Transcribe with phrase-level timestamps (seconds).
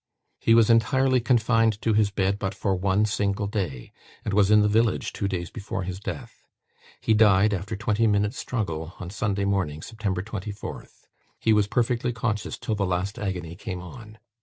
[0.39, 3.91] He was entirely confined to his bed but for one single day,
[4.25, 6.47] and was in the village two days before his death.
[7.01, 11.01] He died, after twenty minutes' struggle, on Sunday morning, September 24th.
[11.39, 14.17] He was perfectly conscious till the last agony came on.